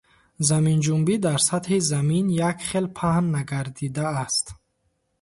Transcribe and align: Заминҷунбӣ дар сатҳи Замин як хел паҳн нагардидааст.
Заминҷунбӣ 0.47 1.15
дар 1.25 1.39
сатҳи 1.49 1.79
Замин 1.91 2.25
як 2.49 2.57
хел 2.69 2.85
паҳн 2.97 3.25
нагардидааст. 3.35 4.45